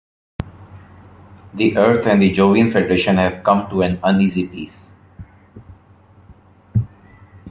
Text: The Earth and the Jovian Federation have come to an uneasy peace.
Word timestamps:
The 1.53 1.77
Earth 1.77 2.07
and 2.07 2.23
the 2.23 2.31
Jovian 2.33 2.71
Federation 2.73 3.17
have 3.17 3.43
come 3.43 3.69
to 3.69 3.83
an 3.83 3.99
uneasy 4.01 4.47
peace. 4.47 4.87